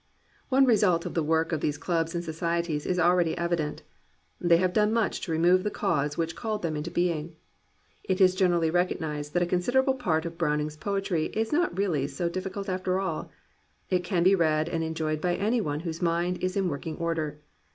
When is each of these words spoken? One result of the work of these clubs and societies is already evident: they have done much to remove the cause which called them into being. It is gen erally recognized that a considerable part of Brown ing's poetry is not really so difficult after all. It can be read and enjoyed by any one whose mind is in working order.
One 0.49 0.65
result 0.65 1.05
of 1.05 1.13
the 1.13 1.21
work 1.21 1.51
of 1.51 1.61
these 1.61 1.77
clubs 1.77 2.15
and 2.15 2.23
societies 2.23 2.87
is 2.87 2.97
already 2.97 3.37
evident: 3.37 3.83
they 4.39 4.57
have 4.57 4.73
done 4.73 4.91
much 4.91 5.21
to 5.21 5.31
remove 5.31 5.61
the 5.63 5.69
cause 5.69 6.17
which 6.17 6.35
called 6.35 6.63
them 6.63 6.75
into 6.75 6.89
being. 6.89 7.35
It 8.05 8.19
is 8.19 8.33
gen 8.33 8.49
erally 8.49 8.73
recognized 8.73 9.35
that 9.35 9.43
a 9.43 9.45
considerable 9.45 9.93
part 9.93 10.25
of 10.25 10.39
Brown 10.39 10.59
ing's 10.59 10.75
poetry 10.75 11.27
is 11.33 11.53
not 11.53 11.77
really 11.77 12.07
so 12.07 12.29
difficult 12.29 12.67
after 12.67 12.99
all. 12.99 13.29
It 13.91 14.03
can 14.03 14.23
be 14.23 14.33
read 14.33 14.67
and 14.67 14.83
enjoyed 14.83 15.21
by 15.21 15.35
any 15.35 15.61
one 15.61 15.81
whose 15.81 16.01
mind 16.01 16.37
is 16.41 16.57
in 16.57 16.67
working 16.67 16.97
order. 16.97 17.37